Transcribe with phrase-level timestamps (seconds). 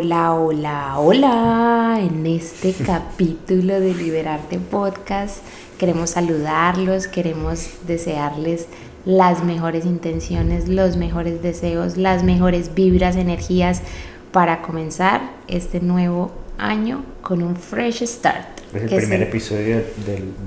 [0.00, 1.98] Hola, hola, hola.
[2.00, 5.38] En este capítulo de Liberarte Podcast
[5.76, 8.68] queremos saludarlos, queremos desearles
[9.04, 13.82] las mejores intenciones, los mejores deseos, las mejores vibras, energías
[14.30, 18.46] para comenzar este nuevo año con un fresh start.
[18.72, 19.82] Es el primer episodio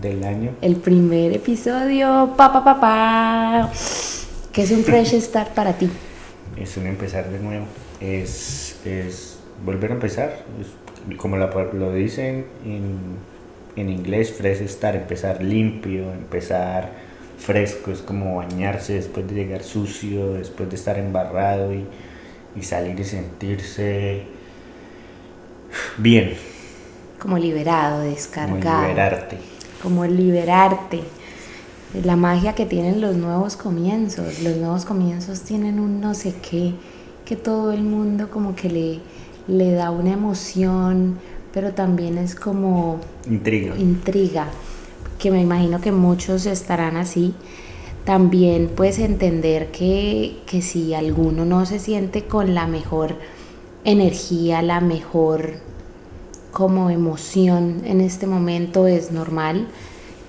[0.01, 0.51] del, año.
[0.61, 3.71] El primer episodio, papá, papá, pa,
[4.53, 5.89] que es un fresh start para ti.
[6.55, 7.65] Es un empezar de nuevo,
[7.99, 10.43] es, es volver a empezar,
[11.17, 12.97] como lo dicen en,
[13.75, 16.89] en inglés, fresh start, empezar limpio, empezar
[17.41, 21.85] fresco, es como bañarse después de llegar sucio, después de estar embarrado y,
[22.61, 24.23] salir y sentirse
[25.97, 26.33] bien.
[27.19, 28.59] Como liberado, descargado.
[28.61, 29.37] Como liberarte.
[29.81, 31.01] Como liberarte.
[32.03, 34.41] La magia que tienen los nuevos comienzos.
[34.41, 36.73] Los nuevos comienzos tienen un no sé qué
[37.31, 38.99] que todo el mundo como que le,
[39.47, 41.17] le da una emoción,
[41.53, 42.99] pero también es como...
[43.25, 43.73] Intriga.
[43.77, 44.47] Intriga
[45.17, 47.33] que me imagino que muchos estarán así,
[48.03, 53.15] también puedes entender que, que si alguno no se siente con la mejor
[53.85, 55.53] energía, la mejor
[56.51, 59.67] como emoción en este momento es normal.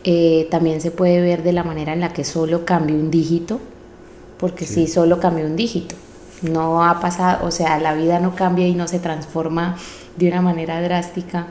[0.04, 3.58] Eh, también se puede ver de la manera en la que solo cambia un dígito,
[4.38, 5.96] porque si solo cambia un dígito.
[6.42, 9.76] No ha pasado, o sea, la vida no cambia y no se transforma
[10.16, 11.46] de una manera drástica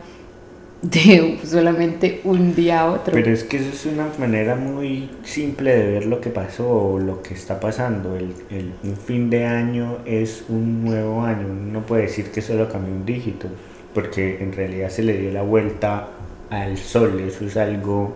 [0.81, 3.13] de solamente un día a otro.
[3.13, 6.99] Pero es que eso es una manera muy simple de ver lo que pasó o
[6.99, 8.15] lo que está pasando.
[8.15, 11.47] El, el, un fin de año es un nuevo año.
[11.47, 13.47] no puede decir que solo cambió un dígito,
[13.93, 16.07] porque en realidad se le dio la vuelta
[16.49, 17.21] al sol.
[17.25, 18.15] Eso es algo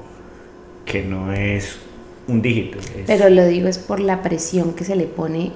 [0.85, 1.77] que no es
[2.27, 2.79] un dígito.
[3.05, 5.51] Pero lo digo es por la presión que se le pone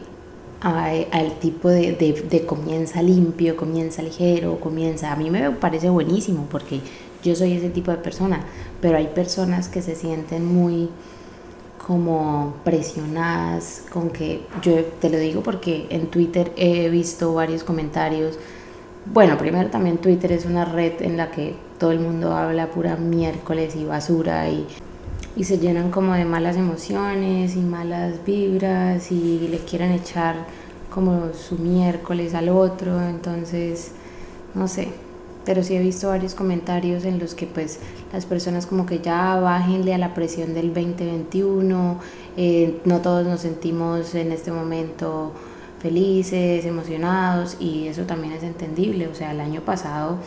[0.61, 5.11] al tipo de, de, comienza limpio, comienza ligero, comienza...
[5.11, 6.81] A mí me parece buenísimo porque
[7.23, 8.43] yo soy ese tipo de persona,
[8.81, 10.89] pero hay personas que se sienten muy
[11.85, 18.37] como presionadas con que yo te lo digo porque en Twitter he visto varios comentarios.
[19.11, 22.95] Bueno, primero también Twitter es una red en la que todo el mundo habla pura
[22.95, 24.67] miércoles y basura y
[25.35, 30.45] y se llenan como de malas emociones y malas vibras y le quieren echar
[30.89, 33.91] como su miércoles al otro, entonces
[34.55, 34.89] no sé,
[35.45, 37.79] pero sí he visto varios comentarios en los que pues
[38.11, 41.99] las personas como que ya bájenle a la presión del 2021,
[42.37, 45.31] eh, no todos nos sentimos en este momento
[45.79, 50.17] felices, emocionados y eso también es entendible, o sea, el año pasado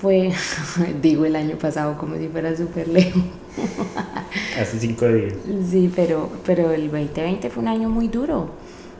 [0.00, 0.32] fue,
[1.02, 3.22] digo el año pasado como si fuera súper lejos.
[4.60, 5.32] Hace cinco días.
[5.70, 8.50] Sí, pero, pero el 2020 fue un año muy duro.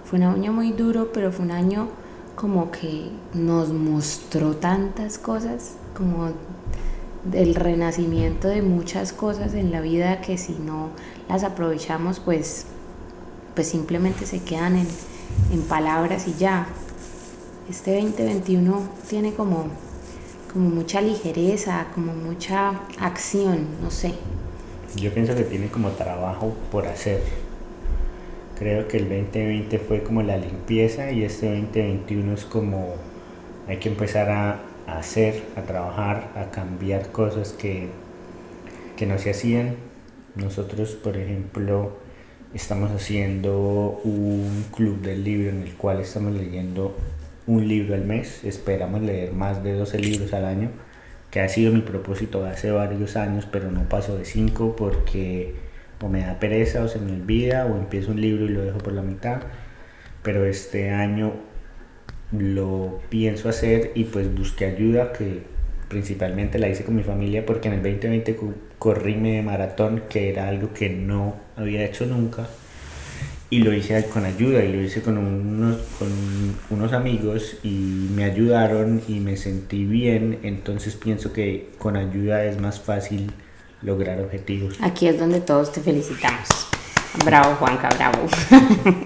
[0.05, 1.89] Fue un año muy duro, pero fue un año
[2.35, 6.31] como que nos mostró tantas cosas, como
[7.33, 10.89] el renacimiento de muchas cosas en la vida que si no
[11.29, 12.65] las aprovechamos, pues,
[13.55, 14.89] pues simplemente se quedan en,
[15.53, 16.69] en palabras y ya.
[17.69, 19.67] Este 2021 tiene como
[20.53, 24.15] como mucha ligereza, como mucha acción, no sé.
[24.97, 27.23] Yo pienso que tiene como trabajo por hacer.
[28.59, 32.95] Creo que el 2020 fue como la limpieza y este 2021 es como
[33.69, 37.89] hay que empezar a, hacer, a trabajar, a cambiar cosas que,
[38.97, 39.77] que no se hacían.
[40.35, 41.93] Nosotros, por ejemplo,
[42.53, 46.97] estamos haciendo un club del libro en el cual estamos leyendo
[47.47, 50.71] un libro al mes, esperamos leer más de 12 libros al año,
[51.31, 55.55] que ha sido mi propósito hace varios años, pero no paso de 5 porque
[56.03, 58.79] o me da pereza o se me olvida o empiezo un libro y lo dejo
[58.79, 59.43] por la mitad,
[60.23, 61.35] pero este año
[62.33, 65.43] lo pienso hacer y pues busqué ayuda que
[65.89, 68.37] principalmente la hice con mi familia porque en el 2020
[68.79, 72.49] corrí mi maratón que era algo que no había hecho nunca
[73.51, 76.09] y lo hice con ayuda y lo hice con unos, con
[76.71, 82.61] unos amigos y me ayudaron y me sentí bien, entonces pienso que con ayuda es
[82.61, 83.33] más fácil
[83.83, 84.79] lograr objetivos.
[84.81, 86.49] Aquí es donde todos te felicitamos.
[87.25, 88.29] Bravo Juanca, bravo.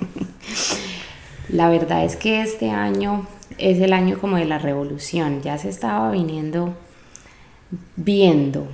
[1.49, 3.26] la verdad es que este año
[3.56, 6.76] es el año como de la revolución, ya se estaba viniendo
[7.97, 8.69] viendo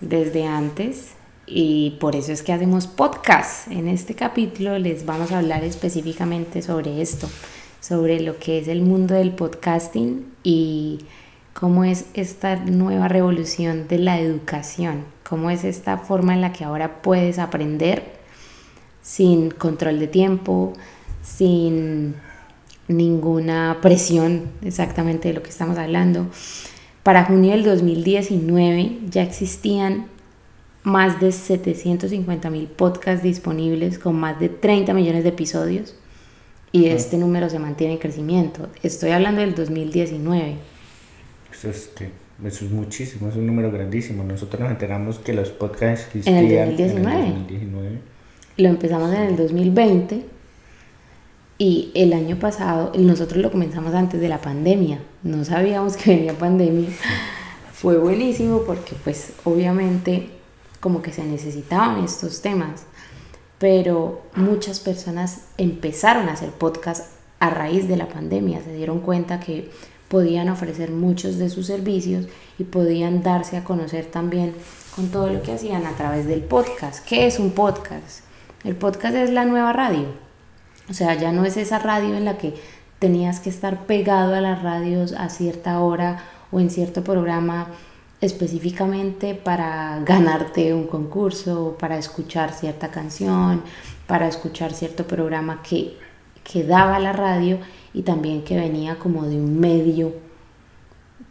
[0.00, 1.14] desde antes
[1.46, 3.70] y por eso es que hacemos podcast.
[3.70, 7.28] En este capítulo les vamos a hablar específicamente sobre esto,
[7.80, 10.98] sobre lo que es el mundo del podcasting y
[11.52, 16.64] cómo es esta nueva revolución de la educación, cómo es esta forma en la que
[16.64, 18.16] ahora puedes aprender
[19.00, 20.72] sin control de tiempo,
[21.22, 22.16] sin
[22.88, 26.26] ninguna presión exactamente de lo que estamos hablando.
[27.04, 30.08] Para junio del 2019 ya existían
[30.86, 35.96] más de 750 mil podcasts disponibles con más de 30 millones de episodios
[36.70, 38.68] y este número se mantiene en crecimiento.
[38.84, 40.54] Estoy hablando del 2019.
[41.50, 41.90] Eso es,
[42.44, 44.22] eso es muchísimo, es un número grandísimo.
[44.22, 47.16] Nosotros nos enteramos que los podcasts existían en el 2019.
[47.16, 47.98] En el 2019.
[48.58, 50.24] Lo empezamos en el 2020
[51.58, 55.00] y el año pasado nosotros lo comenzamos antes de la pandemia.
[55.24, 56.90] No sabíamos que venía pandemia.
[57.72, 60.36] Fue buenísimo porque pues obviamente
[60.80, 62.84] como que se necesitaban estos temas,
[63.58, 69.40] pero muchas personas empezaron a hacer podcast a raíz de la pandemia, se dieron cuenta
[69.40, 69.70] que
[70.08, 72.26] podían ofrecer muchos de sus servicios
[72.58, 74.54] y podían darse a conocer también
[74.94, 77.04] con todo lo que hacían a través del podcast.
[77.04, 78.20] ¿Qué es un podcast?
[78.64, 80.06] El podcast es la nueva radio.
[80.88, 82.54] O sea, ya no es esa radio en la que
[82.98, 87.68] tenías que estar pegado a las radios a cierta hora o en cierto programa
[88.20, 93.62] específicamente para ganarte un concurso, para escuchar cierta canción,
[94.06, 95.96] para escuchar cierto programa que,
[96.42, 97.58] que daba la radio
[97.92, 100.14] y también que venía como de un medio,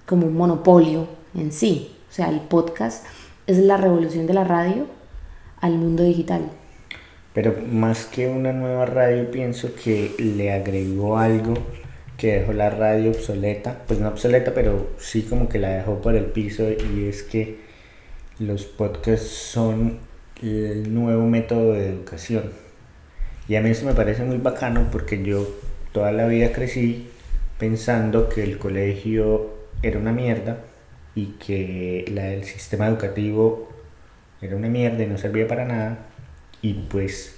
[0.06, 1.96] como un monopolio en sí.
[2.10, 3.06] O sea, el podcast
[3.48, 4.86] es la revolución de la radio
[5.62, 6.44] al mundo digital.
[7.34, 11.56] Pero más que una nueva radio, pienso que le agregó algo
[12.18, 16.16] que dejó la radio obsoleta, pues no obsoleta, pero sí como que la dejó por
[16.16, 17.58] el piso y es que
[18.40, 20.00] los podcasts son
[20.42, 22.52] el nuevo método de educación.
[23.48, 25.48] Y a mí eso me parece muy bacano porque yo
[25.92, 27.10] toda la vida crecí
[27.58, 30.60] pensando que el colegio era una mierda
[31.14, 33.70] y que el sistema educativo
[34.42, 36.00] era una mierda y no servía para nada.
[36.62, 37.35] Y pues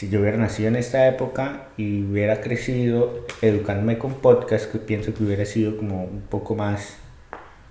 [0.00, 5.12] si yo hubiera nacido en esta época y hubiera crecido educándome con podcast, que pienso
[5.12, 6.94] que hubiera sido como un poco más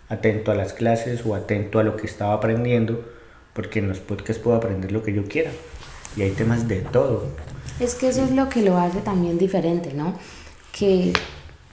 [0.09, 3.03] atento a las clases o atento a lo que estaba aprendiendo,
[3.53, 5.49] porque en los podcasts puedo aprender lo que yo quiera
[6.15, 7.25] y hay temas de todo.
[7.79, 10.13] Es que eso es lo que lo hace también diferente, ¿no?
[10.71, 11.13] Que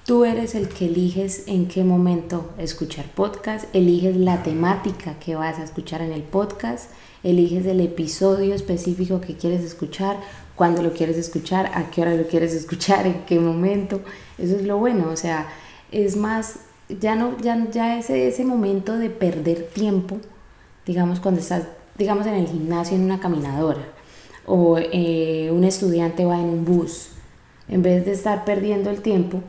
[0.07, 5.59] tú eres el que eliges en qué momento escuchar podcast, eliges la temática que vas
[5.59, 6.89] a escuchar en el podcast
[7.27, 10.17] eliges el episodio específico que quieres escuchar,
[10.57, 14.01] cuándo lo quieres escuchar, a qué hora lo quieres escuchar, en qué momento.
[14.39, 15.49] Eso es lo bueno, o sea,
[15.93, 20.19] es más, ya no, ya, ya ese, ese momento de perder tiempo,
[20.85, 21.65] digamos, cuando estás,
[21.97, 23.83] digamos, en el gimnasio, en una caminadora,
[24.47, 27.11] o eh, un estudiante va en un bus,
[27.69, 29.43] en vez de estar perdiendo el tiempo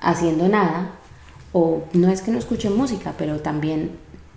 [0.00, 0.92] haciendo nada,
[1.52, 3.92] o no es que no escuche música, pero también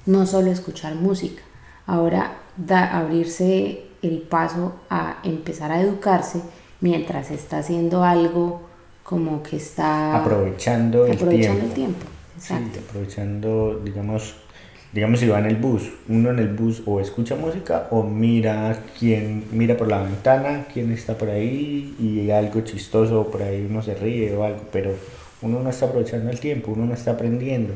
[0.05, 1.41] no solo escuchar música,
[1.87, 6.41] Ahora da abrirse el paso a empezar a educarse
[6.81, 8.61] mientras está haciendo algo
[9.03, 11.65] como que está aprovechando, el, tiempo.
[11.65, 12.05] el tiempo.
[12.35, 12.79] Exacto.
[12.87, 14.35] aprovechando, digamos,
[14.91, 18.83] digamos si va en el bus, uno en el bus o escucha música o mira
[18.97, 23.81] quién mira por la ventana, quién está por ahí y algo chistoso por ahí uno
[23.83, 24.91] se ríe o algo, pero
[25.41, 27.73] uno no está aprovechando el tiempo, uno no está aprendiendo.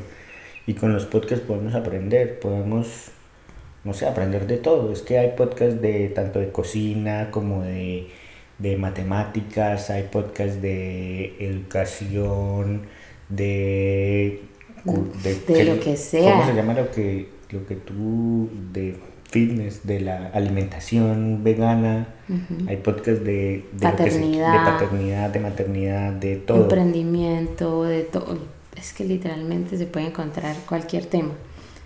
[0.66, 3.10] Y con los podcasts podemos aprender, podemos
[3.84, 4.92] no sé, aprender de todo.
[4.92, 8.08] Es que hay podcasts de tanto de cocina como de,
[8.78, 12.82] matemáticas, hay podcasts de educación,
[13.28, 14.42] de...
[14.84, 16.32] de, lo que sea.
[16.32, 18.50] ¿Cómo se llama lo que, lo que tú...
[18.72, 18.96] de
[19.30, 22.08] fitness, de la alimentación vegana,
[22.66, 24.52] hay podcasts de, de paternidad.
[24.52, 26.62] de paternidad, de maternidad, de todo.
[26.62, 28.38] Emprendimiento, de todo.
[28.76, 31.32] Es que literalmente se puede encontrar cualquier tema.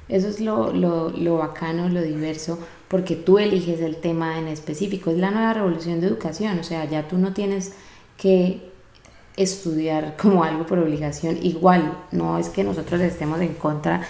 [0.08, 2.58] Eso es lo, lo, lo, bacano, lo diverso,
[2.88, 5.10] porque tú eliges el tema en específico.
[5.10, 7.72] Es la nueva revolución de educación, o sea, ya tú no tienes
[8.18, 8.70] que
[9.36, 11.38] estudiar como algo por obligación.
[11.42, 14.02] Igual, no es que nosotros estemos en contra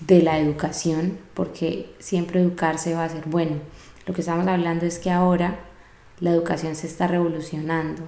[0.00, 3.56] de la educación, porque siempre educarse va a ser bueno.
[4.06, 5.60] Lo que estamos hablando es que ahora
[6.18, 8.02] la educación se está revolucionando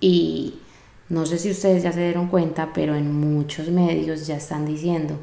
[0.00, 0.60] y
[1.08, 5.18] no sé si ustedes ya se dieron cuenta, pero en muchos medios ya están diciendo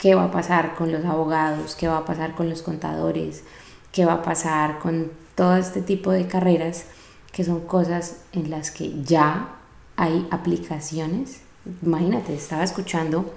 [0.00, 3.44] qué va a pasar con los abogados, qué va a pasar con los contadores,
[3.92, 6.86] qué va a pasar con todo este tipo de carreras
[7.32, 9.56] que son cosas en las que ya
[9.96, 11.42] hay aplicaciones.
[11.82, 13.32] Imagínate, estaba escuchando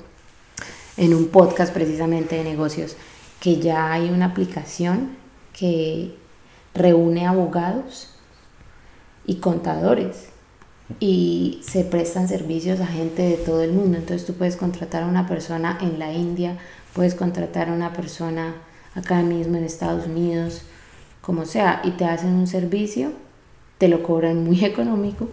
[0.95, 2.95] en un podcast precisamente de negocios
[3.41, 5.17] que ya hay una aplicación
[5.51, 6.17] que
[6.73, 8.15] reúne abogados
[9.25, 10.32] y contadores
[10.99, 13.97] y se prestan servicios a gente de todo el mundo.
[13.97, 16.57] Entonces tú puedes contratar a una persona en la India,
[16.93, 18.55] puedes contratar a una persona
[18.95, 20.63] acá mismo en Estados Unidos,
[21.21, 23.11] como sea, y te hacen un servicio,
[23.77, 25.29] te lo cobran muy económico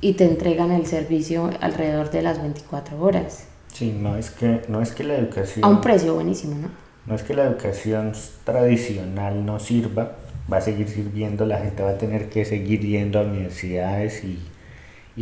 [0.00, 3.46] y te entregan el servicio alrededor de las 24 horas.
[3.72, 5.64] Sí, no es que, no es que la educación...
[5.64, 6.68] A un precio buenísimo, ¿no?
[7.06, 8.12] No es que la educación
[8.44, 10.12] tradicional no sirva,
[10.50, 14.38] va a seguir sirviendo, la gente va a tener que seguir yendo a universidades y,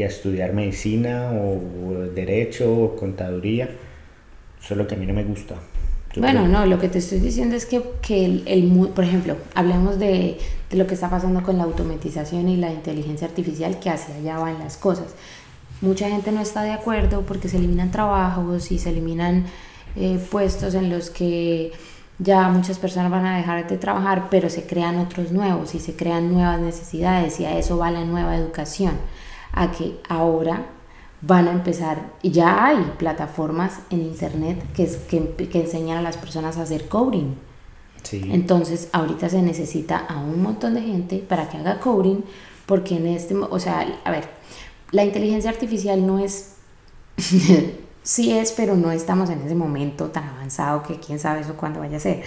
[0.00, 1.60] a estudiar medicina o,
[2.14, 3.68] derecho o contaduría,
[4.60, 5.56] solo que a mí no me gusta.
[6.16, 9.98] bueno, no, lo que te estoy diciendo es que, que el, el, por ejemplo, hablemos
[9.98, 10.38] de,
[10.70, 14.38] de, lo que está pasando con la automatización y la inteligencia artificial, que hacia allá
[14.38, 15.14] van las cosas.
[15.82, 19.44] Mucha gente no está de acuerdo porque se eliminan trabajos y se eliminan
[19.96, 21.72] eh, puestos en los que
[22.18, 25.94] ya muchas personas van a dejar de trabajar, pero se crean otros nuevos y se
[25.94, 28.92] crean nuevas necesidades y a eso va la nueva educación,
[29.52, 30.66] a que ahora
[31.20, 36.16] van a empezar, y ya hay plataformas en internet que, que, que enseñan a las
[36.16, 37.36] personas a hacer coding.
[38.10, 42.22] Entonces, ahorita se necesita a un montón de gente para que haga coding,
[42.66, 44.28] porque en este, o sea, a ver,
[44.90, 46.56] la inteligencia artificial no es
[48.02, 51.78] Sí es, pero no estamos en ese momento tan avanzado que quién sabe eso cuándo
[51.80, 52.24] vaya a ser.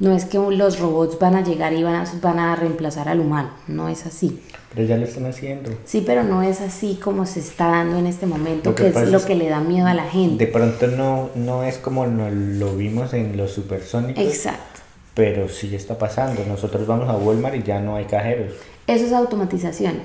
[0.00, 3.20] No es que los robots van a llegar y van a, van a reemplazar al
[3.20, 4.40] humano, no es así.
[4.74, 5.70] Pero ya lo están haciendo.
[5.84, 9.24] Sí, pero no es así como se está dando en este momento, que, es lo
[9.24, 10.46] que le da miedo a la gente.
[10.46, 14.24] De pronto no, no es como lo vimos en los supersónicos.
[14.24, 14.80] Exacto.
[15.14, 16.44] Pero sí está pasando.
[16.44, 18.52] Nosotros vamos a Walmart y ya no hay cajeros.
[18.88, 20.00] Eso es automatización.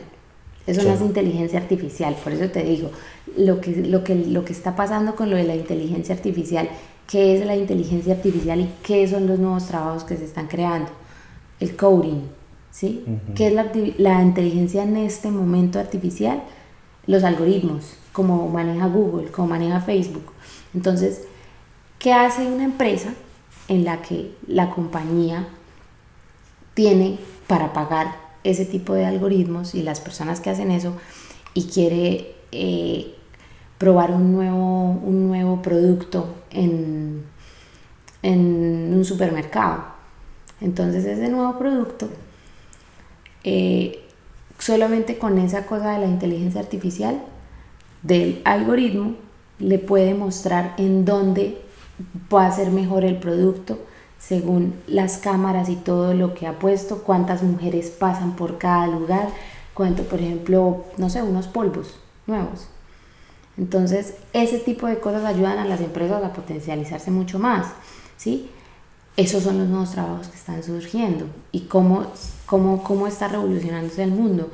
[0.67, 2.15] Eso no es inteligencia artificial.
[2.23, 2.91] Por eso te digo,
[3.35, 6.69] lo que, lo, que, lo que está pasando con lo de la inteligencia artificial,
[7.09, 10.91] qué es la inteligencia artificial y qué son los nuevos trabajos que se están creando.
[11.59, 12.21] El coding,
[12.71, 13.03] ¿sí?
[13.35, 16.43] ¿Qué es la, la inteligencia en este momento artificial?
[17.07, 20.31] Los algoritmos, como maneja Google, como maneja Facebook.
[20.75, 21.23] Entonces,
[21.97, 23.09] ¿qué hace una empresa
[23.67, 25.47] en la que la compañía
[26.75, 30.93] tiene para pagar ese tipo de algoritmos y las personas que hacen eso
[31.55, 33.15] y quiere eh,
[33.79, 37.23] probar un nuevo, un nuevo producto en,
[38.21, 39.85] en un supermercado.
[40.61, 42.09] Entonces ese nuevo producto,
[43.43, 44.03] eh,
[44.59, 47.19] solamente con esa cosa de la inteligencia artificial,
[48.03, 49.15] del algoritmo,
[49.59, 51.61] le puede mostrar en dónde
[52.33, 53.79] va a ser mejor el producto
[54.19, 59.29] según las cámaras y todo lo que ha puesto, cuántas mujeres pasan por cada lugar,
[59.73, 62.67] cuánto, por ejemplo, no sé, unos polvos nuevos.
[63.57, 67.67] Entonces, ese tipo de cosas ayudan a las empresas a potencializarse mucho más,
[68.17, 68.49] ¿sí?
[69.17, 72.07] Esos son los nuevos trabajos que están surgiendo y cómo,
[72.45, 74.49] cómo, cómo está revolucionándose el mundo.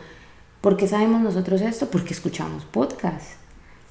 [0.59, 1.87] ¿Por qué sabemos nosotros esto?
[1.91, 3.35] Porque escuchamos podcasts,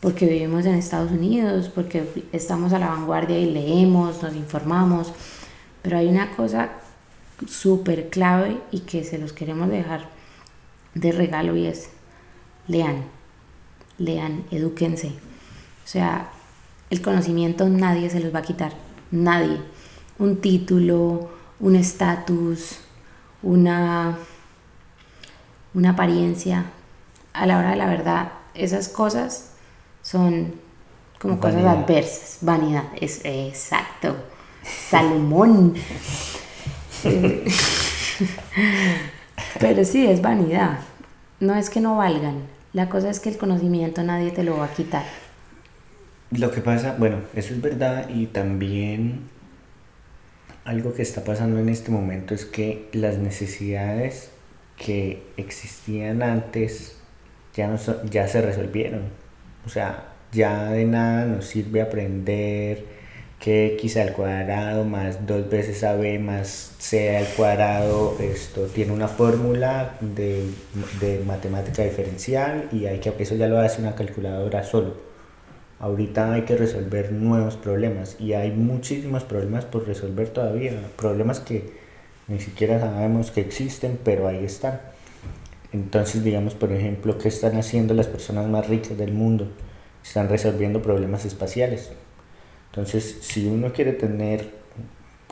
[0.00, 5.12] porque vivimos en Estados Unidos, porque estamos a la vanguardia y leemos, nos informamos.
[5.82, 6.70] Pero hay una cosa
[7.46, 10.08] súper clave y que se los queremos dejar
[10.94, 11.90] de regalo y es
[12.66, 13.04] lean
[13.98, 15.08] lean, edúquense.
[15.08, 16.30] O sea,
[16.90, 18.72] el conocimiento nadie se los va a quitar,
[19.10, 19.58] nadie.
[20.18, 22.78] Un título, un estatus,
[23.42, 24.16] una,
[25.74, 26.66] una apariencia.
[27.32, 29.54] A la hora de la verdad, esas cosas
[30.02, 30.54] son
[31.18, 32.38] como cosas adversas.
[32.42, 34.16] Vanidad, es exacto.
[34.62, 35.74] Salomón.
[39.60, 40.78] Pero sí, es vanidad.
[41.40, 42.42] No es que no valgan,
[42.74, 45.04] la cosa es que el conocimiento nadie te lo va a quitar.
[46.32, 49.20] Lo que pasa, bueno, eso es verdad y también
[50.64, 54.30] algo que está pasando en este momento es que las necesidades
[54.76, 56.96] que existían antes
[57.54, 57.78] ya, no
[58.10, 59.02] ya se resolvieron.
[59.64, 62.84] O sea, ya de nada nos sirve aprender
[63.44, 69.06] que x al cuadrado más dos veces ab más c al cuadrado esto tiene una
[69.06, 70.46] fórmula de,
[70.98, 74.94] de, matemática diferencial y hay que eso ya lo hace una calculadora solo.
[75.78, 81.70] Ahorita hay que resolver nuevos problemas y hay muchísimos problemas por resolver todavía problemas que
[82.28, 84.80] ni siquiera sabemos que existen pero ahí están.
[85.70, 89.48] Entonces digamos por ejemplo qué están haciendo las personas más ricas del mundo
[90.02, 91.90] están resolviendo problemas espaciales
[92.74, 94.50] entonces, si uno quiere tener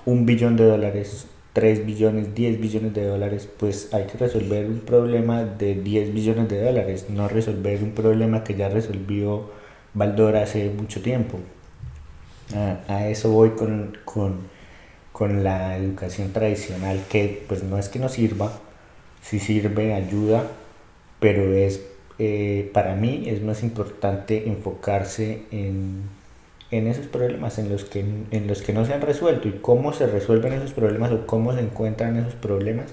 [0.05, 4.79] un billón de dólares 3 billones, 10 billones de dólares, pues hay que resolver un
[4.79, 9.51] problema de 10 billones de dólares, no resolver un problema que ya resolvió
[9.93, 11.41] Baldor hace mucho tiempo.
[12.87, 18.53] A, eso voy con, con, la educación tradicional, que pues no es que no sirva,
[19.21, 20.47] si sirve, ayuda,
[21.19, 21.83] pero es
[22.19, 26.03] eh, para mí es más importante enfocarse en
[26.73, 29.93] en esos problemas en los, que, en los que no se han resuelto y cómo
[29.93, 32.87] se resuelven esos problemas o cómo se encuentran esos problemas,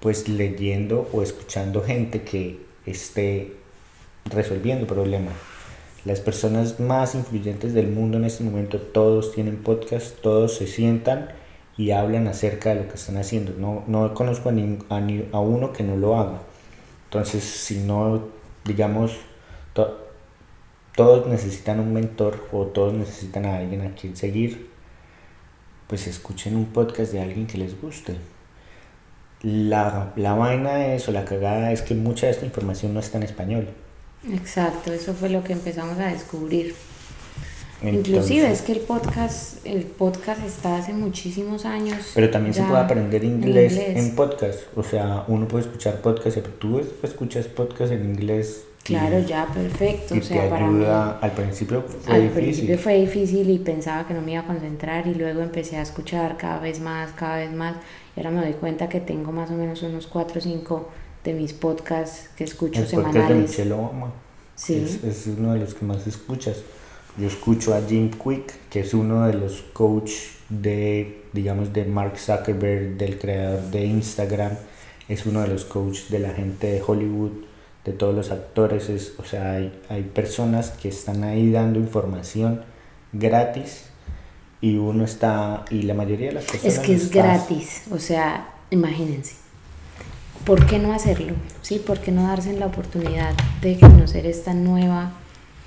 [0.00, 3.54] pues leyendo o escuchando gente que esté
[4.30, 5.34] resolviendo problemas.
[6.04, 11.28] Las personas más influyentes del mundo en este momento, todos tienen podcast, todos se sientan
[11.76, 13.52] y hablan acerca de lo que están haciendo.
[13.58, 16.40] No, no conozco a, a, uno que no lo haga.
[17.04, 18.28] Entonces, si no,
[18.64, 19.16] digamos,
[20.94, 24.68] todos necesitan un mentor o todos necesitan a alguien a quien seguir,
[25.86, 28.16] pues escuchen un podcast de alguien que les guste.
[29.42, 33.18] La, la vaina es o la cagada es que mucha de esta información no está
[33.18, 33.68] en español.
[34.32, 36.74] Exacto, eso fue lo que empezamos a descubrir.
[37.82, 42.12] Inclusive es que el podcast, el podcast está hace muchísimos años.
[42.14, 44.60] Pero también se puede aprender inglés en, inglés en, podcast.
[44.76, 50.16] O sea, uno puede escuchar podcast, tú escuchas podcast en inglés Claro, ya, perfecto.
[50.16, 52.42] o sea, para mí, al principio fue al difícil.
[52.42, 55.82] principio fue difícil y pensaba que no me iba a concentrar y luego empecé a
[55.82, 57.76] escuchar cada vez más, cada vez más.
[58.16, 60.88] Y ahora me doy cuenta que tengo más o menos unos 4 o 5
[61.22, 63.56] de mis podcasts que escucho el semanales.
[63.56, 63.74] de
[64.56, 64.84] Sí.
[64.84, 66.58] Es, es, uno de los que más escuchas.
[67.16, 72.18] Yo escucho a Jim Quick, que es uno de los coaches de, digamos, de Mark
[72.18, 74.52] Zuckerberg, del creador de Instagram.
[75.08, 77.51] Es uno de los coaches de la gente de Hollywood
[77.84, 82.62] de todos los actores, es, o sea, hay, hay personas que están ahí dando información
[83.12, 83.86] gratis
[84.60, 86.74] y uno está, y la mayoría de las personas...
[86.74, 89.34] Es que es gratis, o sea, imagínense.
[90.44, 91.34] ¿Por qué no hacerlo?
[91.62, 91.78] ¿Sí?
[91.78, 95.12] ¿Por qué no darse la oportunidad de conocer esta nueva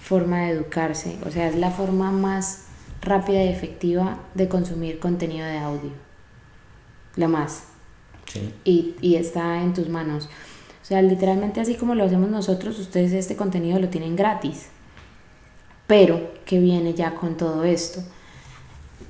[0.02, 1.18] forma de educarse?
[1.26, 2.66] O sea, es la forma más
[3.02, 5.92] rápida y efectiva de consumir contenido de audio.
[7.16, 7.64] La más.
[8.26, 8.54] Sí.
[8.66, 10.30] Y, y está en tus manos.
[10.86, 14.68] O sea, literalmente así como lo hacemos nosotros, ustedes este contenido lo tienen gratis.
[15.88, 18.04] Pero, ¿qué viene ya con todo esto?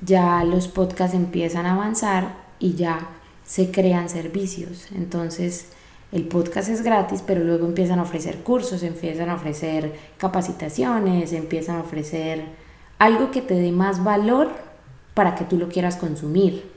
[0.00, 3.10] Ya los podcasts empiezan a avanzar y ya
[3.44, 4.86] se crean servicios.
[4.94, 5.66] Entonces,
[6.12, 11.76] el podcast es gratis, pero luego empiezan a ofrecer cursos, empiezan a ofrecer capacitaciones, empiezan
[11.76, 12.42] a ofrecer
[12.98, 14.48] algo que te dé más valor
[15.12, 16.70] para que tú lo quieras consumir,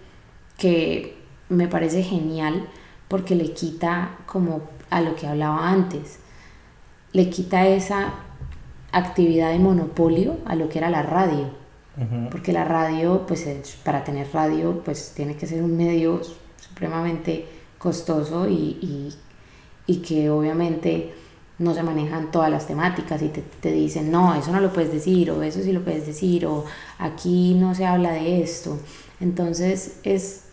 [0.58, 1.16] que
[1.48, 2.68] me parece genial
[3.10, 6.20] porque le quita como a lo que hablaba antes.
[7.12, 8.14] Le quita esa
[8.92, 11.60] actividad de monopolio a lo que era la radio.
[12.32, 13.46] Porque la radio, pues
[13.84, 16.22] para tener radio, pues tiene que ser un medio
[16.56, 17.46] supremamente
[17.78, 19.14] costoso y,
[20.08, 21.14] que obviamente
[21.58, 24.94] no se manejan todas las temáticas y te, te, dicen, no, eso no lo puedes
[24.94, 26.64] decir, o eso sí lo puedes decir, o
[27.00, 28.80] aquí no se habla de esto.
[29.20, 30.44] Entonces es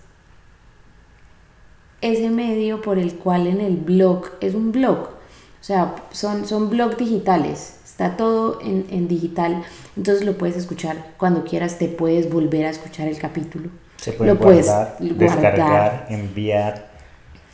[2.01, 4.99] ese medio por el cual en el blog es un blog.
[4.99, 9.65] O sea, son, son blogs digitales, está todo en, en digital,
[9.97, 13.71] entonces lo puedes escuchar cuando quieras, te puedes volver a escuchar el capítulo.
[13.97, 16.91] Se puede lo guardar, puedes descargar, enviar,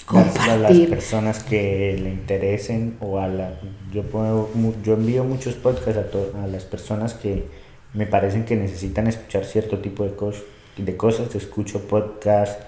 [0.04, 0.50] compartir.
[0.50, 3.58] a las personas que le interesen o a la...
[3.92, 4.50] Yo, puedo,
[4.82, 7.46] yo envío muchos podcasts a, a las personas que
[7.94, 10.42] me parecen que necesitan escuchar cierto tipo de, cosas
[10.76, 11.34] de cosas.
[11.34, 12.64] Escucho podcasts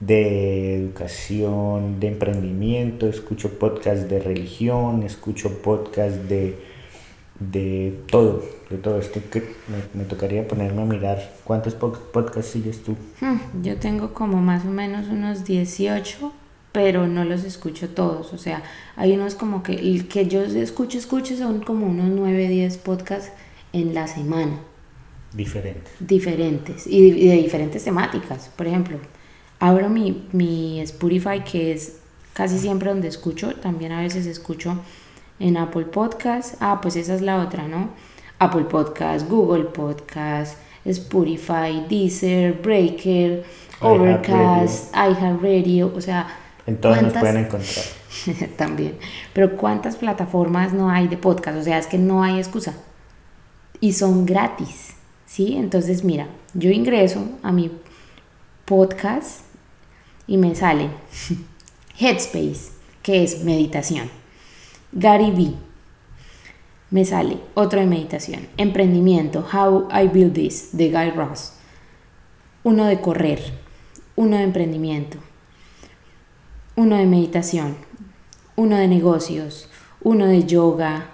[0.00, 6.58] de educación, de emprendimiento, escucho podcasts de religión, escucho podcasts de,
[7.38, 9.20] de todo, de todo esto.
[9.30, 9.54] Que
[9.94, 12.96] me, tocaría ponerme a mirar cuántos podcasts sigues tú.
[13.20, 16.32] Hmm, yo tengo como más o menos unos 18,
[16.72, 18.32] pero no los escucho todos.
[18.32, 18.62] O sea,
[18.96, 23.30] hay unos como que el que yo escucho, escucho son como unos 9, 10 podcasts
[23.72, 24.58] en la semana.
[25.32, 25.92] Diferentes.
[25.98, 28.50] Diferentes y de diferentes temáticas.
[28.56, 28.98] Por ejemplo,
[29.58, 31.98] abro mi, mi Spotify, que es
[32.32, 34.78] casi siempre donde escucho, también a veces escucho
[35.38, 36.56] en Apple Podcast.
[36.60, 37.90] Ah, pues esa es la otra, ¿no?
[38.38, 43.44] Apple Podcast, Google Podcast, Spotify, Deezer, Breaker,
[43.80, 46.26] Overcast, iHeartRadio, o sea...
[46.66, 47.84] En todas nos pueden encontrar.
[48.56, 48.96] también.
[49.32, 51.58] Pero ¿cuántas plataformas no hay de podcast?
[51.58, 52.74] O sea, es que no hay excusa.
[53.80, 54.94] Y son gratis,
[55.26, 55.56] ¿sí?
[55.56, 57.70] Entonces, mira, yo ingreso a mi
[58.64, 59.43] podcast
[60.26, 60.90] y me sale
[61.98, 64.10] Headspace, que es meditación.
[64.92, 65.54] Gary Vee,
[66.90, 68.46] me sale otro de meditación.
[68.56, 71.52] Emprendimiento, How I Build This, de Guy Ross.
[72.62, 73.40] Uno de correr,
[74.16, 75.18] uno de emprendimiento,
[76.76, 77.76] uno de meditación,
[78.56, 79.68] uno de negocios,
[80.02, 81.08] uno de yoga,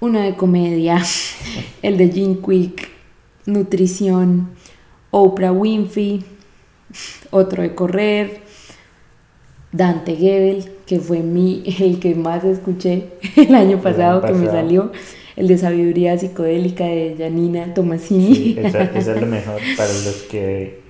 [0.00, 1.02] uno de comedia,
[1.82, 2.88] el de Jim Quick,
[3.46, 4.50] nutrición,
[5.10, 6.24] Oprah Winfrey,
[7.30, 8.42] otro de correr,
[9.72, 14.92] Dante Gebel, que fue mi, el que más escuché el año pasado, que me salió,
[15.36, 18.34] el de sabiduría psicodélica de Janina Tomasini.
[18.34, 20.80] Sí, esa, es lo mejor para los que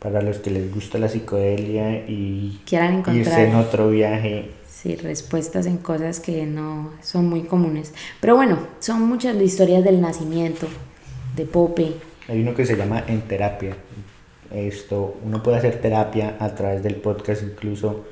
[0.00, 4.50] para los que les gusta la psicodelia y quieran encontrar irse en otro viaje.
[4.66, 7.92] Sí, respuestas en cosas que no son muy comunes.
[8.18, 10.66] Pero bueno, son muchas historias del nacimiento,
[11.36, 11.92] de Pope.
[12.28, 13.76] Hay uno que se llama En Terapia.
[14.52, 18.04] Esto, uno puede hacer terapia a través del podcast, incluso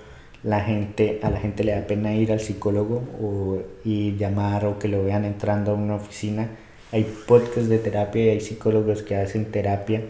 [0.43, 4.79] la gente, a la gente le da pena ir al psicólogo o, y llamar o
[4.79, 6.49] que lo vean entrando a una oficina.
[6.93, 10.03] Hay podcasts de terapia y hay psicólogos que hacen terapia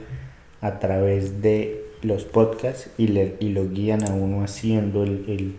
[0.60, 5.56] a través de los podcasts y, le, y lo guían a uno haciendo el,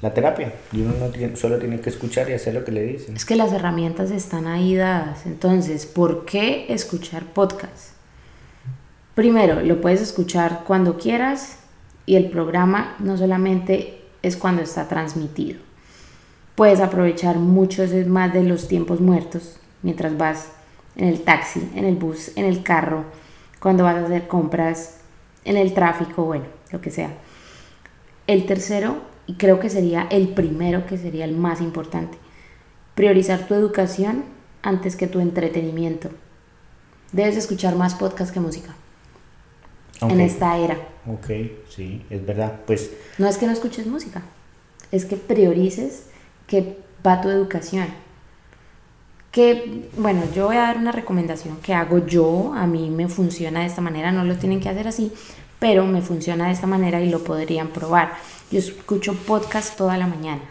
[0.00, 0.52] la terapia.
[0.72, 3.16] Y uno no solo tiene que escuchar y hacer lo que le dicen.
[3.16, 5.26] Es que las herramientas están ahí dadas.
[5.26, 7.97] Entonces, ¿por qué escuchar podcasts?
[9.18, 11.58] Primero, lo puedes escuchar cuando quieras
[12.06, 15.58] y el programa no solamente es cuando está transmitido.
[16.54, 20.52] Puedes aprovechar muchos más de los tiempos muertos mientras vas
[20.94, 23.06] en el taxi, en el bus, en el carro,
[23.58, 24.98] cuando vas a hacer compras,
[25.44, 27.10] en el tráfico, bueno, lo que sea.
[28.28, 32.16] El tercero, y creo que sería el primero, que sería el más importante,
[32.94, 34.22] priorizar tu educación
[34.62, 36.08] antes que tu entretenimiento.
[37.10, 38.76] Debes escuchar más podcast que música
[40.00, 40.76] en esta era.
[41.06, 41.26] Ok,
[41.68, 42.60] sí, es verdad.
[42.66, 44.22] Pues no es que no escuches música,
[44.92, 46.06] es que priorices
[46.46, 47.86] que va tu educación.
[49.30, 53.60] Que, bueno, yo voy a dar una recomendación que hago yo, a mí me funciona
[53.60, 55.12] de esta manera, no lo tienen que hacer así,
[55.58, 58.12] pero me funciona de esta manera y lo podrían probar.
[58.50, 60.42] Yo escucho podcast toda la mañana.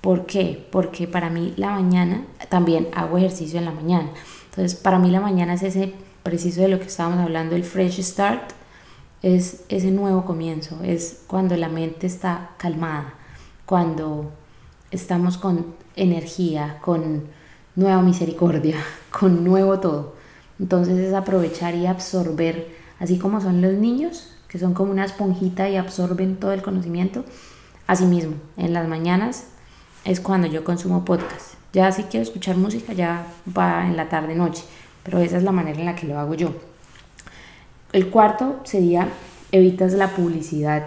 [0.00, 0.66] ¿Por qué?
[0.72, 4.10] Porque para mí la mañana, también hago ejercicio en la mañana.
[4.50, 8.02] Entonces, para mí la mañana es ese preciso de lo que estábamos hablando, el fresh
[8.02, 8.52] start,
[9.22, 13.14] es ese nuevo comienzo, es cuando la mente está calmada,
[13.66, 14.32] cuando
[14.90, 17.24] estamos con energía, con
[17.76, 18.76] nueva misericordia,
[19.10, 20.14] con nuevo todo.
[20.58, 25.68] Entonces es aprovechar y absorber, así como son los niños, que son como una esponjita
[25.68, 27.24] y absorben todo el conocimiento.
[27.86, 29.46] Asimismo, en las mañanas
[30.04, 31.54] es cuando yo consumo podcast.
[31.72, 34.64] Ya si quiero escuchar música, ya va en la tarde noche,
[35.04, 36.71] pero esa es la manera en la que lo hago yo.
[37.92, 39.08] El cuarto sería
[39.50, 40.86] evitas la publicidad,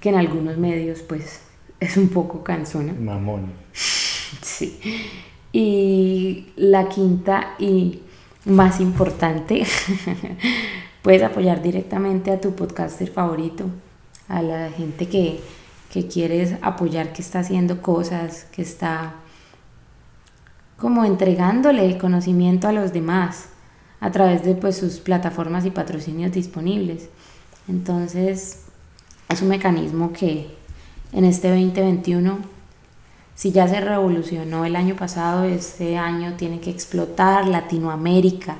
[0.00, 1.42] que en algunos medios pues
[1.80, 2.92] es un poco cansona.
[2.92, 3.52] Mamón.
[4.42, 4.80] Sí.
[5.52, 8.00] Y la quinta y
[8.46, 9.64] más importante,
[11.02, 13.66] puedes apoyar directamente a tu podcaster favorito,
[14.26, 15.40] a la gente que,
[15.92, 19.14] que quieres apoyar, que está haciendo cosas, que está
[20.76, 23.50] como entregándole conocimiento a los demás
[24.04, 27.08] a través de pues, sus plataformas y patrocinios disponibles.
[27.68, 28.64] Entonces,
[29.30, 30.54] es un mecanismo que
[31.12, 32.36] en este 2021,
[33.34, 38.58] si ya se revolucionó el año pasado, este año tiene que explotar Latinoamérica.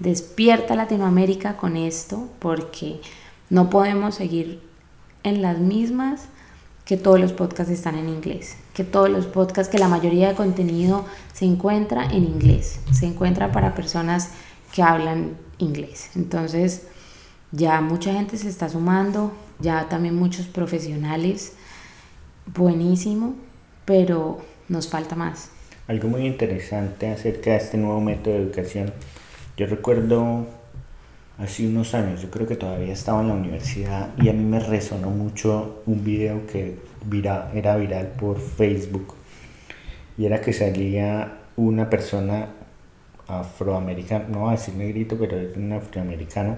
[0.00, 3.00] Despierta Latinoamérica con esto porque
[3.48, 4.60] no podemos seguir
[5.22, 6.26] en las mismas
[6.84, 10.34] que todos los podcasts están en inglés, que todos los podcasts, que la mayoría de
[10.34, 14.32] contenido se encuentra en inglés, se encuentra para personas
[14.74, 16.10] que hablan inglés.
[16.16, 16.88] Entonces,
[17.52, 21.52] ya mucha gente se está sumando, ya también muchos profesionales,
[22.52, 23.36] buenísimo,
[23.84, 25.50] pero nos falta más.
[25.86, 28.92] Algo muy interesante acerca de este nuevo método de educación.
[29.56, 30.44] Yo recuerdo
[31.38, 34.58] hace unos años, yo creo que todavía estaba en la universidad y a mí me
[34.58, 36.78] resonó mucho un video que
[37.54, 39.14] era viral por Facebook
[40.18, 42.48] y era que salía una persona
[43.28, 46.56] afroamericana, no voy a decir negrito, pero es un afroamericano,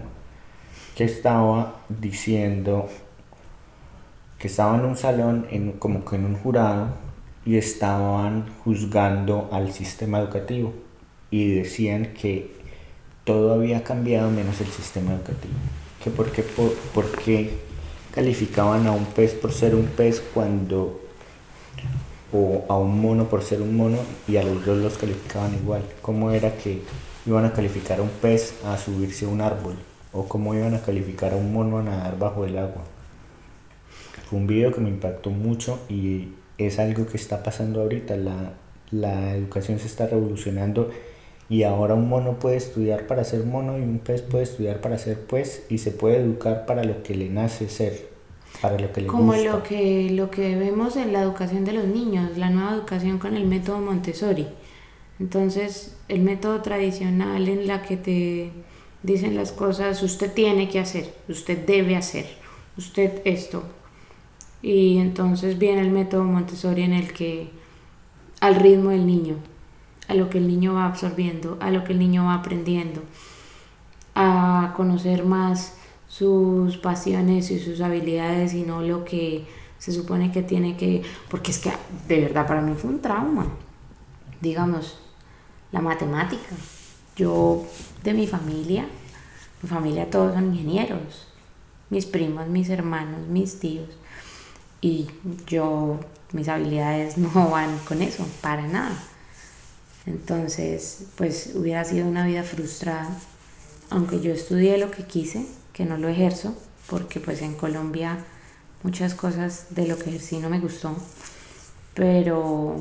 [0.97, 2.89] que estaba diciendo
[4.39, 6.89] que estaba en un salón, en, como que en un jurado,
[7.45, 10.75] y estaban juzgando al sistema educativo
[11.31, 12.51] y decían que
[13.25, 15.55] todo había cambiado menos el sistema educativo.
[16.03, 17.51] Que por qué, por qué
[18.13, 21.06] calificaban a un pez por ser un pez cuando
[22.69, 25.83] a un mono por ser un mono y a los dos los calificaban igual.
[26.03, 26.83] ¿Cómo era que
[27.27, 29.77] iban a calificar a un pez a subirse a un árbol?
[30.13, 32.83] ¿O cómo iban a calificar a un mono a nadar bajo el agua?
[34.29, 38.17] Fue un video que me impactó mucho y es algo que está pasando ahorita.
[38.17, 38.55] La,
[38.91, 40.91] la educación se está revolucionando
[41.49, 44.99] Y ahora un mono puede estudiar para ser mono y un pez puede estudiar para
[44.99, 48.09] ser pez y se puede educar para lo que le nace ser,
[48.61, 49.51] para lo que le Como gusta.
[49.53, 53.37] lo que, lo que vemos en la educación de los niños, la nueva educación con
[53.37, 54.47] el método Montessori.
[55.19, 58.53] Entonces, el método tradicional en la que te
[59.03, 62.27] dicen las cosas, usted tiene que hacer, usted debe hacer,
[62.77, 63.63] usted esto.
[64.63, 67.51] Y entonces viene el método Montessori en el que
[68.41, 69.37] al ritmo del niño,
[70.09, 73.03] a lo que el niño va absorbiendo, a lo que el niño va aprendiendo,
[74.15, 75.77] a conocer más
[76.17, 79.45] sus pasiones y sus habilidades y no lo que
[79.79, 81.73] se supone que tiene que, porque es que
[82.09, 83.47] de verdad para mí fue un trauma,
[84.41, 84.99] digamos,
[85.73, 86.57] la matemática.
[87.17, 87.67] Yo
[88.03, 88.87] de mi familia,
[89.63, 91.29] mi familia todos son ingenieros,
[91.91, 93.91] mis primos, mis hermanos, mis tíos,
[94.81, 95.09] y
[95.47, 96.01] yo,
[96.33, 98.97] mis habilidades no van con eso, para nada.
[100.07, 103.11] Entonces, pues hubiera sido una vida frustrada,
[103.91, 105.47] aunque yo estudié lo que quise,
[105.77, 106.57] que no lo ejerzo,
[106.89, 108.17] porque pues en Colombia
[108.83, 110.97] muchas cosas de lo que ejercí no me gustó,
[111.93, 112.77] pero,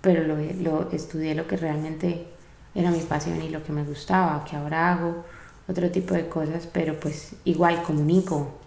[0.00, 2.26] pero lo, lo estudié lo que realmente
[2.74, 5.22] era mi pasión y lo que me gustaba, que ahora hago
[5.68, 8.58] otro tipo de cosas, pero pues igual comunico.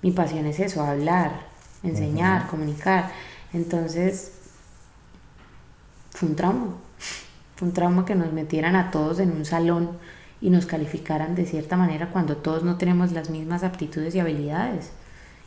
[0.00, 1.46] Mi pasión es eso, hablar,
[1.82, 3.12] enseñar, comunicar.
[3.52, 4.32] Entonces,
[6.12, 6.74] fue un trauma.
[7.56, 9.90] Fue un trauma que nos metieran a todos en un salón
[10.40, 14.90] y nos calificaran de cierta manera cuando todos no tenemos las mismas aptitudes y habilidades.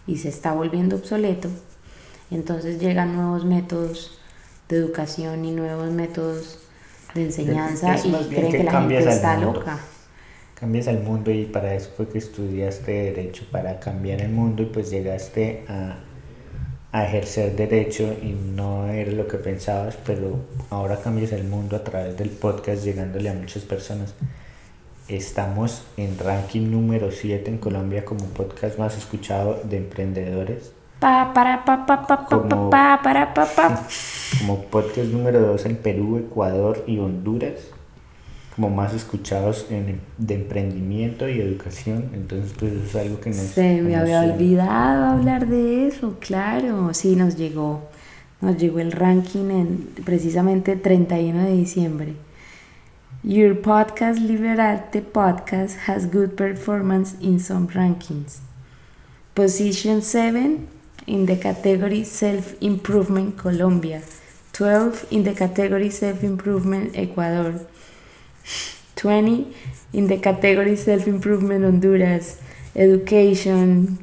[0.07, 1.49] Y se está volviendo obsoleto.
[2.29, 4.19] Entonces llegan nuevos métodos
[4.67, 6.59] de educación y nuevos métodos
[7.13, 9.59] de enseñanza y creen que que la gente está mundo.
[9.59, 9.79] loca.
[10.55, 14.67] Cambias al mundo y para eso fue que estudiaste derecho, para cambiar el mundo y
[14.67, 15.97] pues llegaste a,
[16.91, 21.83] a ejercer derecho y no era lo que pensabas, pero ahora cambias el mundo a
[21.83, 24.13] través del podcast llegándole a muchas personas.
[25.07, 31.65] Estamos en ranking número 7 en Colombia como podcast más escuchado de emprendedores, Pa, para,
[31.65, 33.87] pa, pa, pa, pa, pa, Como- pa, para, pa, pa.
[34.39, 37.55] como podcast número 2 en Perú, Ecuador y Honduras,
[38.55, 43.37] como más escuchados en, de emprendimiento y educación, entonces pues eso es algo que nos...
[43.39, 46.93] Se me había olvidado hablar de eso, claro.
[46.93, 47.81] Sí, nos llegó.
[48.39, 52.13] Nos llegó el ranking en precisamente 31 de diciembre.
[53.23, 58.39] Your podcast Liberate podcast has good performance in some rankings.
[59.35, 60.67] Position 7
[61.05, 64.01] in the category Self Improvement Colombia.
[64.53, 67.63] 12 in the category Self Improvement Ecuador.
[68.95, 69.55] 20
[69.93, 72.41] in the category Self Improvement Honduras,
[72.75, 73.99] Education,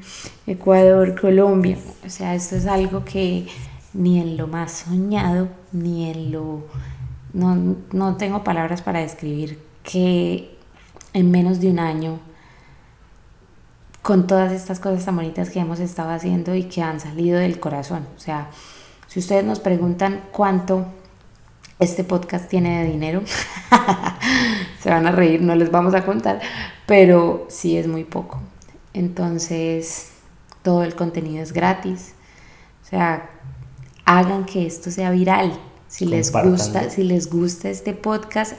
[0.46, 1.76] Ecuador, Colombia.
[2.06, 3.48] O sea, esto es algo que
[3.94, 6.62] ni en lo más soñado, ni en lo...
[7.32, 10.56] No, no tengo palabras para describir que
[11.12, 12.20] en menos de un año,
[14.02, 17.60] con todas estas cosas tan bonitas que hemos estado haciendo y que han salido del
[17.60, 18.06] corazón.
[18.16, 18.50] O sea,
[19.06, 20.86] si ustedes nos preguntan cuánto
[21.78, 23.22] este podcast tiene de dinero,
[24.80, 26.40] se van a reír, no les vamos a contar,
[26.86, 28.40] pero sí es muy poco.
[28.94, 30.12] Entonces,
[30.62, 32.14] todo el contenido es gratis.
[32.84, 33.30] O sea,
[34.04, 35.52] hagan que esto sea viral.
[35.88, 38.52] Si les gusta, si les gusta este podcast,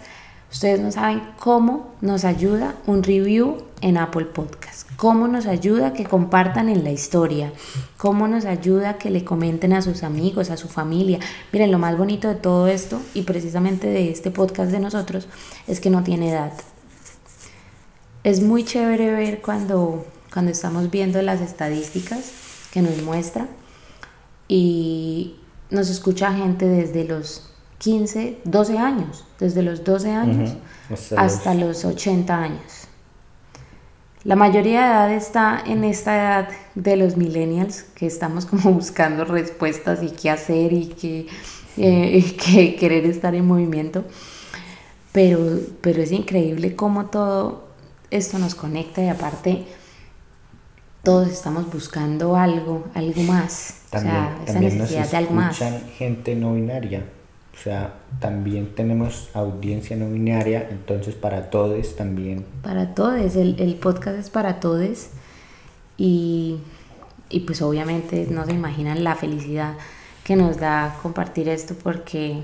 [0.52, 4.90] ustedes no saben cómo nos ayuda un review en Apple Podcast.
[4.96, 7.54] Cómo nos ayuda que compartan en la historia.
[7.98, 11.20] Cómo nos ayuda que le comenten a sus amigos, a su familia.
[11.54, 15.28] Miren, lo más bonito de todo esto y precisamente de este podcast de nosotros
[15.68, 16.54] es que no tiene edad.
[18.24, 22.32] Es muy chévere ver cuando, cuando estamos viendo las estadísticas
[22.72, 23.48] que nos muestra
[24.48, 25.36] y
[25.70, 30.56] nos escucha gente desde los 15, 12 años, desde los 12 años
[30.92, 32.88] hasta hasta los 80 años.
[34.24, 39.24] La mayoría de edad está en esta edad de los millennials, que estamos como buscando
[39.24, 41.28] respuestas y qué hacer y qué,
[41.78, 44.04] eh, y qué querer estar en movimiento.
[45.14, 47.70] Pero, pero es increíble cómo todo
[48.12, 49.66] esto nos conecta y aparte
[51.04, 53.82] todos estamos buscando algo, algo más.
[53.90, 55.62] También, o sea, esa también nos necesidad de algo más.
[55.62, 57.04] escuchan gente no binaria.
[57.54, 62.46] O sea, también tenemos audiencia no binaria, entonces para todos también.
[62.64, 65.08] Para todos, el, el podcast es para todos
[65.98, 66.60] y,
[67.30, 69.74] y pues obviamente no se imaginan la felicidad
[70.24, 72.44] que nos da compartir esto porque,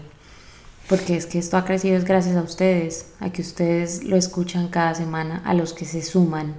[0.90, 4.68] porque es que esto ha crecido es gracias a ustedes, a que ustedes lo escuchan
[4.68, 6.56] cada semana, a los que se suman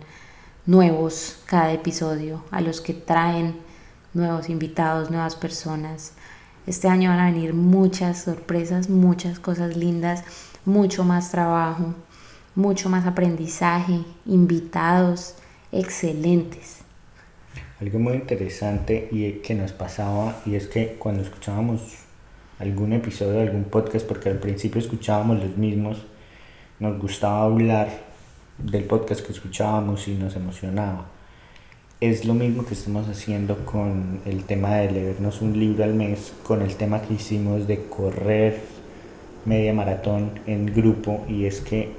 [0.67, 3.55] nuevos cada episodio, a los que traen
[4.15, 6.15] nuevos invitados, nuevas personas.
[6.67, 10.25] Este año van a venir muchas sorpresas, muchas cosas lindas,
[10.65, 11.95] mucho más trabajo,
[12.57, 15.37] mucho más aprendizaje, invitados
[15.71, 16.79] excelentes.
[17.81, 21.81] Algo muy interesante y que nos pasaba y es que cuando escuchábamos
[22.59, 26.07] algún episodio de algún podcast, porque al principio escuchábamos los mismos,
[26.81, 28.06] nos gustaba hablar
[28.59, 31.07] del podcast que escuchábamos y nos emocionaba.
[32.01, 36.33] Es lo mismo que estamos haciendo con el tema de leernos un libro al mes,
[36.43, 38.61] con el tema que hicimos de correr
[39.47, 41.91] media maratón en grupo y es que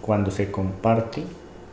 [0.00, 1.22] cuando se comparte,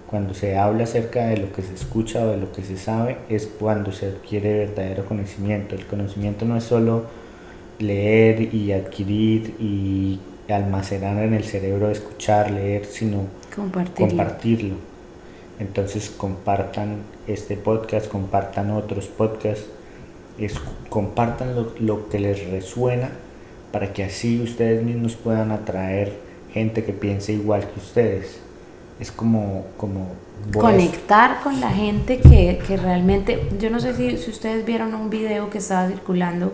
[0.07, 3.17] cuando se habla acerca de lo que se escucha o de lo que se sabe,
[3.29, 5.75] es cuando se adquiere verdadero conocimiento.
[5.75, 7.05] El conocimiento no es solo
[7.79, 10.19] leer y adquirir y
[10.53, 13.23] almacenar en el cerebro, escuchar, leer, sino
[13.95, 14.75] compartirlo.
[15.59, 19.65] Entonces compartan este podcast, compartan otros podcasts,
[20.89, 23.09] compartan lo, lo, que les resuena
[23.71, 26.17] para que así ustedes mismos puedan atraer
[26.53, 28.39] gente que piense igual que ustedes.
[28.99, 30.07] Es como, como
[30.53, 35.09] conectar con la gente que, que realmente, yo no sé si, si ustedes vieron un
[35.09, 36.53] video que estaba circulando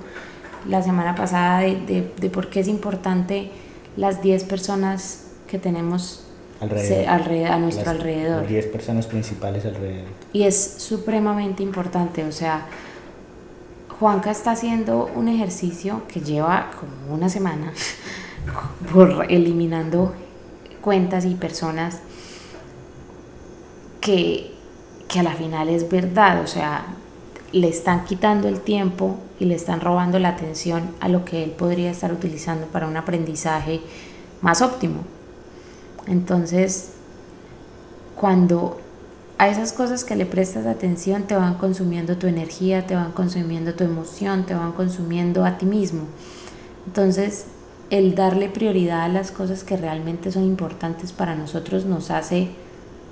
[0.67, 3.51] la semana pasada de, de, por qué es importante
[3.97, 6.25] las 10 personas que tenemos
[6.60, 8.41] alrededor, a nuestro alrededor.
[8.41, 10.08] Las 10 personas principales alrededor.
[10.34, 12.65] Y es supremamente importante, o sea,
[13.99, 17.71] Juanca está haciendo un ejercicio que lleva como una semana
[18.93, 20.13] por eliminando
[20.81, 22.01] cuentas y personas
[24.01, 24.51] que,
[25.08, 26.86] que a la final es verdad, o sea,
[27.56, 31.52] le están quitando el tiempo y le están robando la atención a lo que él
[31.52, 33.80] podría estar utilizando para un aprendizaje
[34.41, 35.04] más óptimo.
[36.06, 36.91] Entonces,
[38.18, 38.82] cuando
[39.38, 43.74] a esas cosas que le prestas atención te van consumiendo tu energía, te van consumiendo
[43.74, 46.02] tu emoción, te van consumiendo a ti mismo.
[46.86, 47.46] Entonces,
[47.89, 52.50] el darle prioridad a las cosas que realmente son importantes para nosotros nos hace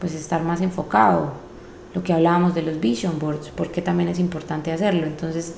[0.02, 1.32] pues estar más enfocado,
[1.94, 5.06] lo que hablábamos de los vision boards, porque también es importante hacerlo.
[5.06, 5.56] Entonces,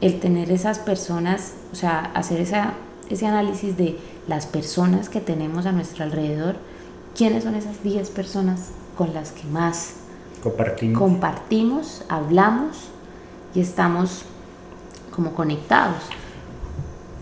[0.00, 2.74] el tener esas personas, o sea, hacer esa,
[3.08, 3.96] ese análisis de
[4.28, 6.56] las personas que tenemos a nuestro alrededor,
[7.16, 9.94] quiénes son esas 10 personas con las que más
[10.42, 12.88] compartimos, compartimos hablamos
[13.54, 14.24] y estamos
[15.10, 16.02] como conectados.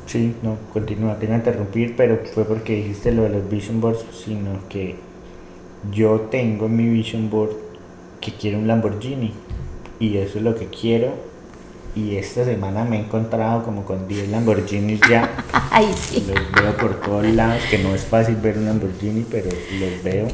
[0.06, 4.04] Sí, no, continúa, tengo que interrumpir, pero fue porque dijiste lo de los vision boards,
[4.24, 4.96] sino que
[5.92, 7.67] yo tengo en mi vision board
[8.20, 9.32] que quiero un Lamborghini.
[10.00, 11.12] Y eso es lo que quiero.
[11.94, 15.44] Y esta semana me he encontrado como con 10 Lamborghinis ya.
[15.70, 16.24] Ay, sí.
[16.28, 20.28] los veo por todos lados que no es fácil ver un Lamborghini pero los veo.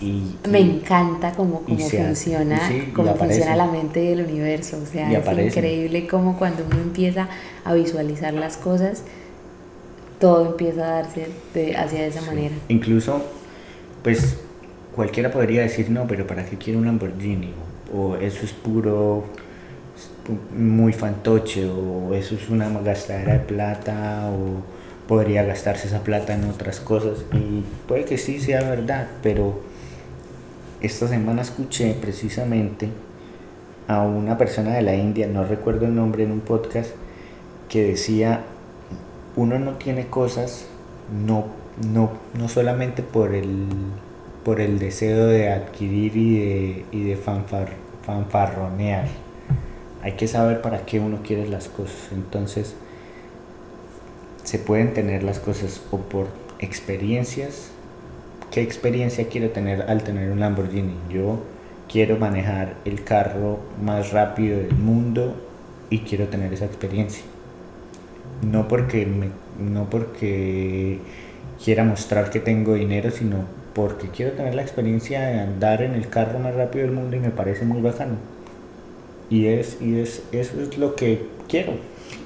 [0.00, 2.60] Y, me encanta cómo, cómo funciona
[2.92, 4.78] cómo funciona la mente del universo.
[4.82, 7.28] O sea es increíble cómo cuando uno empieza
[7.64, 9.04] a visualizar las cosas
[10.18, 11.26] todo empieza a darse
[11.76, 12.54] hacia esa manera.
[12.68, 13.22] Incluso
[14.02, 14.38] pues
[14.94, 17.52] cualquiera podría decir, no, pero ¿para qué quiero un Lamborghini?
[17.94, 19.24] O eso es puro,
[20.56, 24.62] muy fantoche, o eso es una gastadera de plata, o
[25.06, 27.24] podría gastarse esa plata en otras cosas.
[27.32, 29.60] Y puede que sí sea verdad, pero
[30.80, 32.88] esta semana escuché precisamente
[33.86, 36.90] a una persona de la India, no recuerdo el nombre en un podcast,
[37.68, 38.42] que decía,
[39.36, 40.66] uno no tiene cosas
[41.12, 41.46] no,
[41.92, 43.66] no, no solamente por el
[44.44, 49.06] por el deseo de adquirir y de, y de fanfarronear.
[50.02, 52.10] Hay que saber para qué uno quiere las cosas.
[52.12, 52.76] Entonces,
[54.44, 56.28] se pueden tener las cosas o por
[56.58, 57.70] experiencias.
[58.50, 60.94] ¿Qué experiencia quiero tener al tener un Lamborghini?
[61.10, 61.40] Yo
[61.90, 65.34] quiero manejar el carro más rápido del mundo
[65.90, 67.24] y quiero tener esa experiencia.
[68.42, 70.98] No porque, me, no porque
[71.64, 76.08] quiera mostrar que tengo dinero, sino porque quiero tener la experiencia de andar en el
[76.08, 78.16] carro más rápido del mundo y me parece muy bacano.
[79.30, 81.72] Y, es, y es, eso es lo que quiero.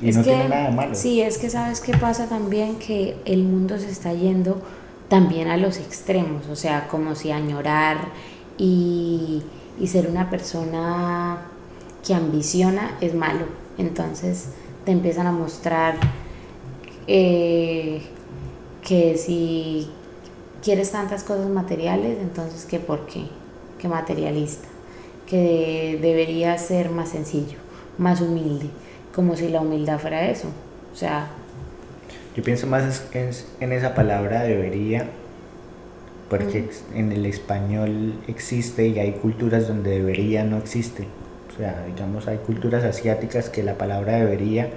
[0.03, 0.95] Y no tiene nada malo.
[0.95, 4.61] Sí, es que sabes qué pasa también, que el mundo se está yendo
[5.09, 7.97] también a los extremos, o sea, como si añorar
[8.59, 9.43] y,
[9.81, 11.39] y ser una persona
[12.07, 13.47] que ambiciona es malo.
[13.79, 14.51] Entonces
[14.85, 15.95] te empiezan a mostrar
[17.07, 18.03] eh,
[18.83, 19.89] que si
[20.63, 23.25] quieres tantas cosas materiales, entonces ¿qué por qué?
[23.79, 24.67] ¿Qué materialista?
[25.27, 27.59] Que debería ser más sencillo,
[27.99, 28.67] más humilde,
[29.15, 30.49] como si la humildad fuera eso.
[30.93, 31.29] O sea...
[32.37, 35.07] Yo pienso más en, esa palabra debería,
[36.31, 41.07] porque en el español existe y hay culturas donde debería no existe.
[41.53, 44.71] O sea, digamos, hay culturas asiáticas que la palabra debería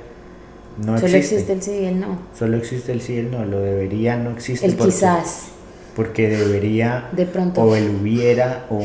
[0.78, 1.36] no Solo existe.
[1.36, 2.18] existe el sí y el no.
[2.38, 3.46] Solo existe el sí y el no.
[3.46, 4.66] Lo debería no existe.
[4.66, 5.50] El porque- quizás,
[5.96, 7.62] Porque debería de pronto.
[7.62, 8.80] o el hubiera o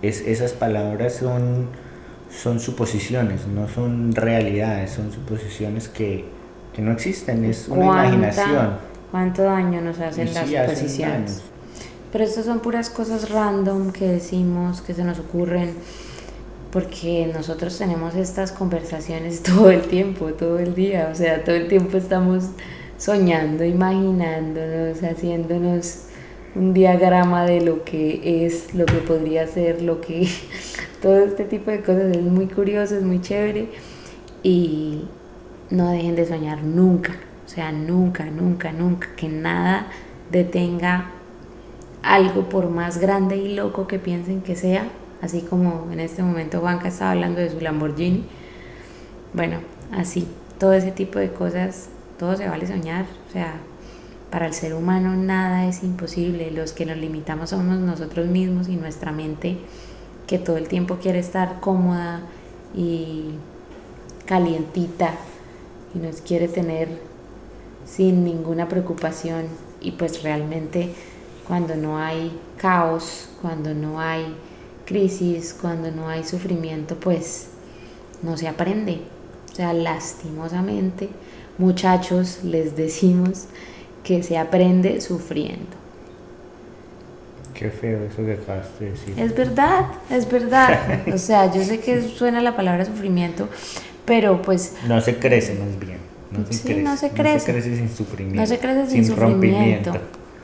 [0.00, 1.66] es, esas palabras son,
[2.30, 6.24] son suposiciones, no son realidades, son suposiciones que,
[6.74, 8.70] que no existen, es una ¿Cuánta- imaginación.
[9.10, 11.42] ¿Cuánto daño nos hacen Y las sí, suposiciones?
[12.12, 15.74] Pero estas son puras cosas random que decimos, que se nos ocurren,
[16.72, 21.68] porque nosotros tenemos estas conversaciones todo el tiempo, todo el día, o sea, todo el
[21.68, 22.44] tiempo estamos
[22.96, 26.04] soñando, imaginándonos, haciéndonos
[26.54, 30.28] un diagrama de lo que es, lo que podría ser, lo que...
[31.00, 33.68] todo este tipo de cosas es muy curioso, es muy chévere
[34.42, 35.04] y
[35.70, 37.12] no dejen de soñar nunca,
[37.46, 39.86] o sea, nunca, nunca, nunca, que nada
[40.30, 41.10] detenga
[42.02, 44.88] algo por más grande y loco que piensen que sea,
[45.22, 48.24] así como en este momento Juanca estaba hablando de su Lamborghini.
[49.32, 49.58] Bueno,
[49.92, 50.26] así,
[50.58, 51.88] todo ese tipo de cosas,
[52.18, 53.54] todo se vale soñar, o sea,
[54.30, 58.76] para el ser humano nada es imposible, los que nos limitamos somos nosotros mismos y
[58.76, 59.58] nuestra mente
[60.26, 62.20] que todo el tiempo quiere estar cómoda
[62.74, 63.30] y
[64.26, 65.14] calientita
[65.94, 66.88] y nos quiere tener
[67.84, 69.46] sin ninguna preocupación
[69.80, 70.94] y pues realmente
[71.48, 74.36] cuando no hay caos, cuando no hay
[74.84, 77.48] crisis, cuando no hay sufrimiento, pues
[78.22, 79.00] no se aprende.
[79.50, 81.08] O sea, lastimosamente,
[81.58, 83.46] muchachos, les decimos
[84.04, 85.78] que se aprende sufriendo.
[87.54, 89.14] Qué feo eso que acabas de decir.
[89.18, 90.78] Es verdad, es verdad.
[91.14, 93.48] O sea, yo sé que suena la palabra sufrimiento,
[94.06, 95.98] pero pues No se crece más bien.
[96.30, 96.82] No se Sí, crece.
[96.82, 97.62] no se crece.
[97.76, 98.40] sin sufrimiento.
[98.40, 99.90] no se crece sin, sufrimiento.
[99.92, 99.92] rompimiento.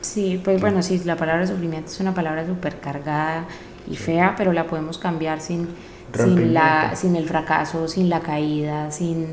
[0.01, 3.45] Sí, pues bueno, sí, la palabra sufrimiento es una palabra súper cargada
[3.89, 5.67] y fea, pero la podemos cambiar sin,
[6.13, 9.27] sin, la, sin el fracaso, sin la caída, sin,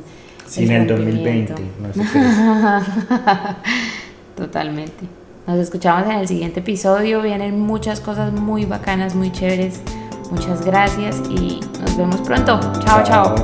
[0.46, 1.54] Sin el 2020.
[1.54, 1.54] rompimiento.
[1.82, 2.40] No se crece.
[4.36, 5.06] Totalmente.
[5.46, 7.22] Nos escuchamos en el siguiente episodio.
[7.22, 9.80] Vienen muchas cosas muy bacanas, muy chéveres.
[10.30, 12.58] Muchas gracias y nos vemos pronto.
[12.84, 13.34] Chao, chao.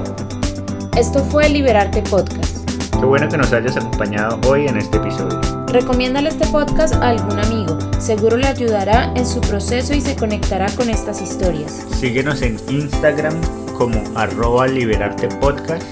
[0.96, 2.68] Esto fue Liberarte Podcast.
[2.98, 5.40] Qué bueno que nos hayas acompañado hoy en este episodio.
[5.68, 7.78] Recomiéndale este podcast a algún amigo.
[7.98, 11.86] Seguro le ayudará en su proceso y se conectará con estas historias.
[11.98, 13.34] Síguenos en Instagram
[13.78, 15.84] como arroba liberarte podcast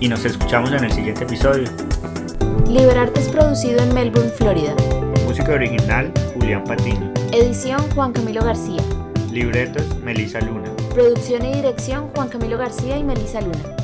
[0.00, 1.68] y nos escuchamos en el siguiente episodio.
[2.68, 4.74] Liberarte es producido en Melbourne, Florida.
[5.24, 7.14] Música original Julián Patiño.
[7.32, 8.82] Edición Juan Camilo García.
[9.32, 10.70] Libretos Melissa Luna.
[10.92, 13.77] Producción y dirección Juan Camilo García y Melisa Luna.